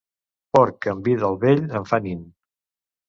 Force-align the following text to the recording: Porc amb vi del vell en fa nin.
Porc 0.57 0.87
amb 0.95 1.09
vi 1.09 1.15
del 1.25 1.37
vell 1.45 1.61
en 1.81 1.89
fa 1.93 2.01
nin. 2.07 2.25